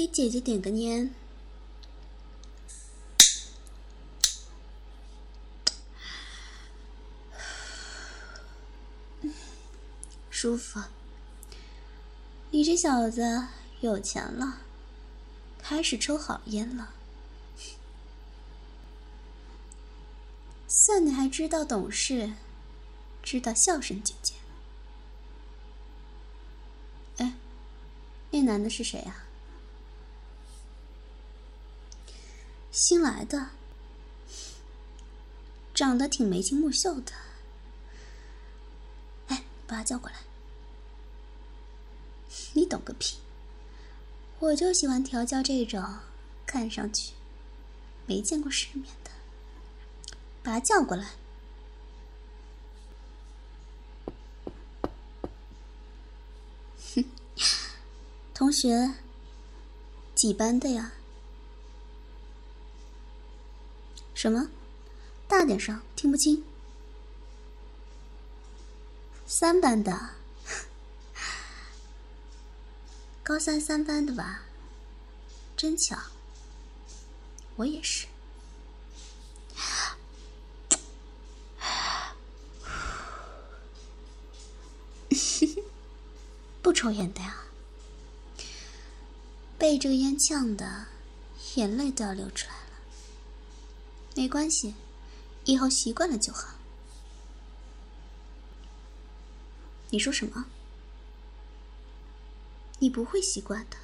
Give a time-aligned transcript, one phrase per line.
[0.00, 1.14] 给姐姐点个烟。
[10.30, 10.80] 舒服。
[12.50, 13.48] 你这小子
[13.80, 14.62] 有钱了，
[15.58, 16.94] 开始抽好烟了。
[20.66, 22.32] 算你还知道懂事，
[23.22, 24.32] 知道孝顺姐姐。
[27.18, 27.34] 哎，
[28.30, 29.24] 那男的是谁呀？
[32.90, 33.50] 新来的，
[35.72, 37.12] 长得挺眉清目秀的。
[39.28, 40.16] 哎，把他叫过来。
[42.54, 43.18] 你懂个屁！
[44.40, 45.98] 我就喜欢调教这种
[46.44, 47.12] 看上去
[48.06, 49.12] 没见过世面的。
[50.42, 51.12] 把他叫过来。
[56.96, 57.04] 哼，
[58.34, 58.94] 同学，
[60.16, 60.90] 几班的呀？
[64.20, 64.50] 什么？
[65.26, 66.44] 大点声，听不清。
[69.26, 70.10] 三班的，
[73.22, 74.42] 高三三班的吧？
[75.56, 75.96] 真巧，
[77.56, 78.06] 我也是。
[86.60, 87.44] 不抽烟的呀？
[89.56, 90.88] 被这个烟呛的，
[91.54, 92.59] 眼泪都要流出来。
[94.16, 94.74] 没关系，
[95.44, 96.54] 以后习惯了就好。
[99.90, 100.46] 你说什么？
[102.78, 103.76] 你不会习惯的。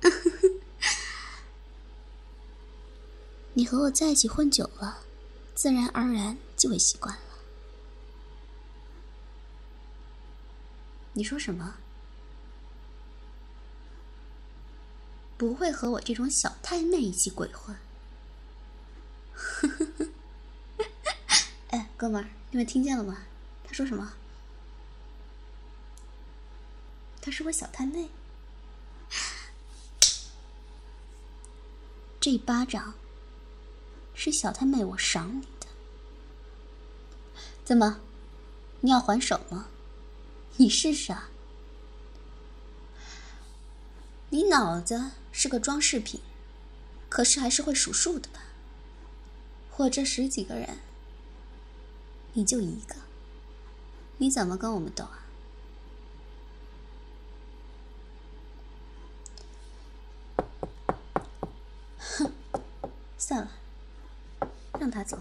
[3.54, 5.02] 你和我在一起混久了，
[5.54, 7.22] 自然而然就会习惯了。
[11.12, 11.76] 你说什么？
[15.36, 17.76] 不会和我这种小太妹一起鬼混？
[21.68, 23.24] 哎，哥们儿，你们听见了吗？
[23.64, 24.14] 他说什么？
[27.20, 28.08] 他是我小太妹。
[32.20, 32.94] 这一巴掌
[34.14, 35.66] 是小太妹我赏你的。
[37.64, 37.98] 怎么，
[38.80, 39.66] 你要还手吗？
[40.56, 41.28] 你试试啊！
[44.30, 46.20] 你脑子是个装饰品，
[47.08, 48.40] 可是还是会数数的吧？
[49.78, 50.78] 我这十几个人，
[52.38, 52.94] 你就一个，
[54.18, 55.26] 你怎么跟我们斗啊？
[61.98, 62.32] 哼，
[63.18, 63.50] 算了，
[64.78, 65.20] 让他走。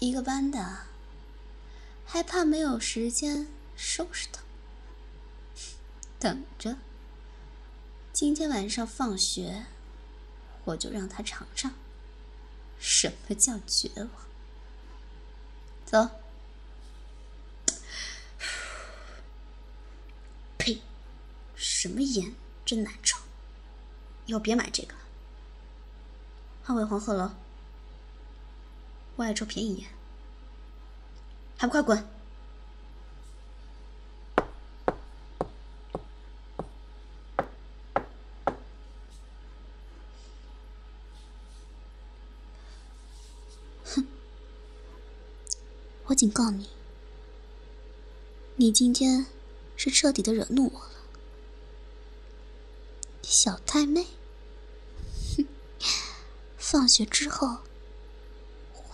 [0.00, 0.80] 一个班的。
[2.04, 4.42] 还怕没有时间收拾他？
[6.18, 6.76] 等着，
[8.12, 9.64] 今天晚上放学，
[10.64, 11.72] 我就让他尝尝
[13.04, 14.08] 什么叫绝望。
[15.84, 16.08] 走。
[20.56, 20.80] 呸！
[21.54, 22.34] 什么烟，
[22.64, 23.20] 真难抽，
[24.24, 25.00] 以后别买这个了。
[26.64, 27.32] 换回黄鹤楼。
[29.16, 29.90] 我爱抽便宜烟。
[31.58, 32.08] 还不快滚！
[43.84, 44.06] 哼！
[46.08, 46.68] 我警告你，
[48.56, 49.24] 你今天
[49.74, 50.90] 是彻底的惹怒我了，
[53.22, 54.08] 小太妹！
[55.34, 55.46] 哼！
[56.58, 57.60] 放学之后，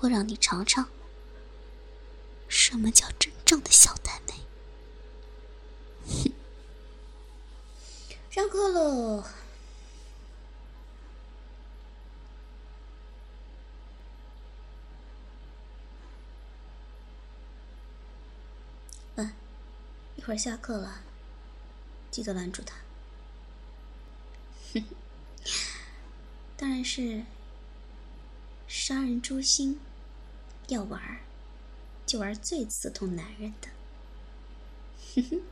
[0.00, 0.90] 我让你尝尝。
[2.46, 4.34] 什么叫真正的小太妹？
[6.08, 6.32] 哼！
[8.30, 9.24] 上课喽！
[20.18, 21.02] 一会儿下课了，
[22.10, 22.74] 记得拦住他。
[26.58, 27.22] 当然是
[28.66, 29.80] 杀人诛心，
[30.66, 31.20] 要玩儿。
[32.04, 33.68] 就玩最刺痛男人的，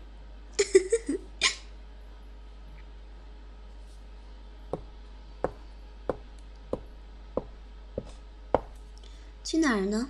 [9.44, 10.08] 去哪儿呢？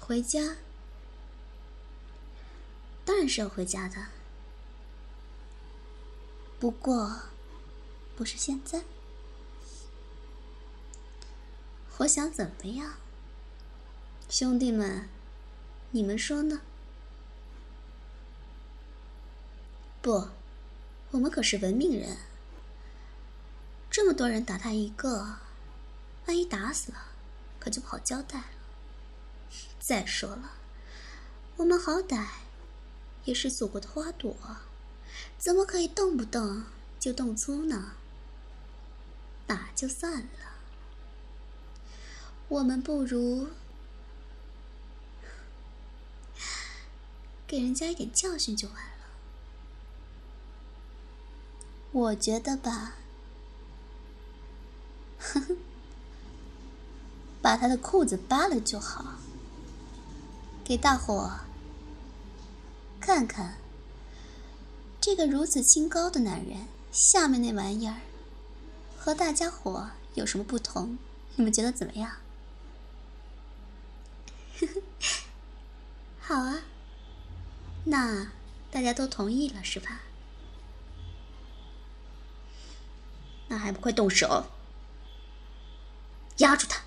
[0.00, 0.56] 回家，
[3.24, 4.08] 当然是要回家的，
[6.60, 7.22] 不过
[8.14, 8.82] 不是现在。
[11.96, 12.96] 我想怎么样？
[14.28, 15.08] 兄弟们，
[15.92, 16.60] 你们说呢？
[20.02, 20.28] 不，
[21.12, 22.18] 我们可是文明人。
[23.90, 25.36] 这么多人打他一个，
[26.26, 27.06] 万一打死了，
[27.58, 28.46] 可就不好交代了。
[29.80, 30.50] 再说了，
[31.56, 32.26] 我们好歹
[33.24, 34.36] 也是祖国的花朵，
[35.38, 36.64] 怎么可以动不动
[36.98, 37.92] 就动粗呢？
[39.46, 40.28] 打就算了，
[42.48, 43.48] 我们不如
[47.46, 49.04] 给人家一点教训就完了。
[51.92, 52.94] 我觉得吧。
[55.18, 55.56] 呵呵，
[57.40, 59.18] 把他的裤子扒了就好，
[60.64, 61.30] 给大伙
[63.04, 63.58] 看看，
[64.98, 68.00] 这个如此清高的男人下面那玩意儿
[68.96, 70.96] 和大家伙有什么不同？
[71.36, 72.12] 你们觉得怎么样？
[74.58, 74.80] 呵呵，
[76.18, 76.62] 好啊，
[77.84, 78.32] 那
[78.70, 80.00] 大家都同意了是吧？
[83.48, 84.46] 那还不快动手！
[86.38, 86.80] 压住他！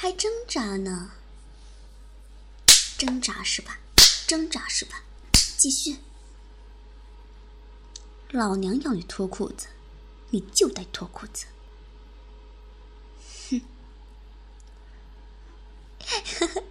[0.00, 1.10] 还挣扎呢？
[2.96, 3.80] 挣扎是吧？
[4.28, 5.02] 挣扎是吧？
[5.56, 5.96] 继续！
[8.30, 9.66] 老娘要你脱裤子，
[10.30, 11.46] 你就得脱裤子！
[13.50, 13.60] 哼！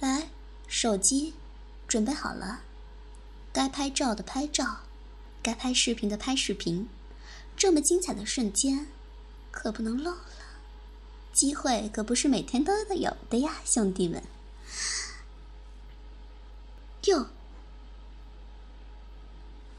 [0.00, 0.28] 来，
[0.68, 1.32] 手机
[1.88, 2.64] 准备好了，
[3.50, 4.80] 该拍照的拍照。
[5.42, 6.86] 该拍视频的拍视频，
[7.56, 8.88] 这么精彩的瞬间，
[9.50, 10.43] 可不能漏了。
[11.34, 14.22] 机会可不是每天都有的呀，兄弟们。
[17.06, 17.26] 哟，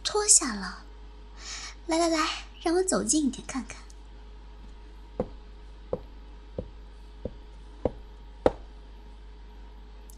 [0.03, 0.83] 脱下了，
[1.87, 3.77] 来来来，让我走近一点看看。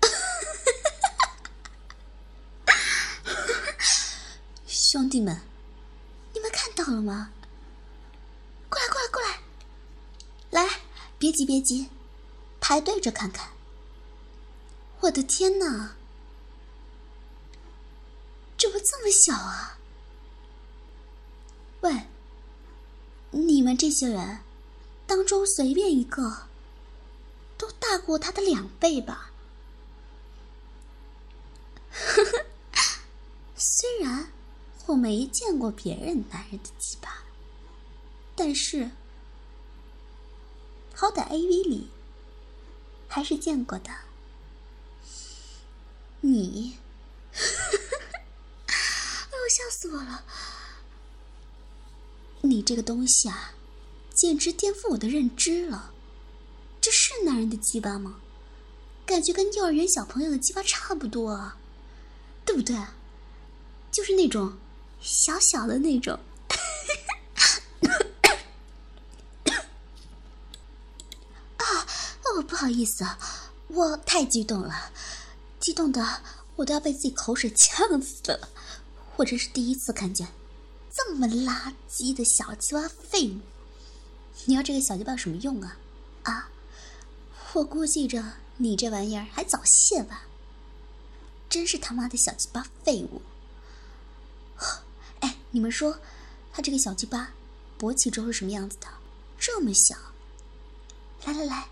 [4.65, 5.39] 兄弟们，
[6.33, 7.29] 你们看到了吗？
[8.67, 9.39] 过来，过来，过来！
[10.49, 10.67] 来，
[11.27, 11.89] 别急，别急，
[12.61, 13.51] 排队着看看。
[15.01, 15.95] 我的天哪，
[18.57, 19.77] 怎么这么小啊？
[21.81, 22.03] 喂，
[23.31, 24.39] 你们这些人
[25.05, 26.47] 当中随便一个，
[27.57, 29.31] 都大过他的两倍吧？
[33.57, 34.31] 虽然。
[34.85, 37.23] 我没见过别人男人的鸡巴，
[38.37, 38.89] 但是
[40.99, 41.89] 好歹 A V 里
[43.07, 43.91] 还是见过的。
[46.21, 46.79] 你，
[47.35, 48.73] 哎
[49.31, 50.23] 呦，笑死我了！
[52.41, 53.53] 你这个东西啊，
[54.11, 55.93] 简直颠覆我的认知了。
[56.81, 58.19] 这是男人的鸡巴吗？
[59.05, 61.59] 感觉跟幼儿园小朋友的鸡巴差不多啊，
[62.43, 62.75] 对不对？
[63.91, 64.57] 就是那种。
[64.99, 66.19] 小小的那种，
[71.57, 71.87] 啊
[72.37, 73.17] 哦，不好意思啊，
[73.67, 74.91] 我太激动了，
[75.59, 76.21] 激动的
[76.55, 78.49] 我都要被自己口水呛死了。
[79.15, 80.27] 我真是第一次看见
[80.93, 83.39] 这么垃圾的小鸡巴废物。
[84.45, 85.77] 你要这个小鸡巴有什么用啊？
[86.23, 86.49] 啊，
[87.53, 90.27] 我估计着你这玩意儿还早泄吧。
[91.49, 93.23] 真是他妈的小鸡巴废物。
[95.21, 95.97] 哎你们说，
[96.53, 97.31] 他这个小鸡巴
[97.79, 98.87] 勃起之后是什么样子的？
[99.39, 99.95] 这么小！
[101.25, 101.69] 来来来，